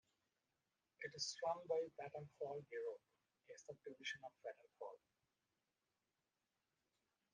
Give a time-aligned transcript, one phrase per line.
[1.03, 3.01] It is run by Vattenfall Europe,
[3.53, 4.97] a subdivision of Vattenfall.